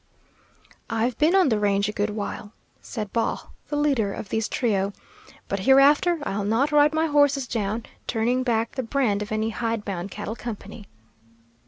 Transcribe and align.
"I've 0.89 1.15
been 1.19 1.35
on 1.35 1.49
the 1.49 1.59
range 1.59 1.87
a 1.87 1.91
good 1.91 2.09
while," 2.09 2.53
said 2.81 3.13
Baugh, 3.13 3.51
the 3.67 3.75
leader 3.75 4.11
of 4.11 4.29
this 4.29 4.47
trio, 4.49 4.93
"but 5.47 5.59
hereafter 5.59 6.17
I'll 6.23 6.43
not 6.43 6.71
ride 6.71 6.91
my 6.95 7.05
horses 7.05 7.45
down, 7.47 7.85
turning 8.07 8.41
back 8.41 8.71
the 8.71 8.81
brand 8.81 9.21
of 9.21 9.31
any 9.31 9.51
hidebound 9.51 10.09
cattle 10.09 10.35
company." 10.35 10.87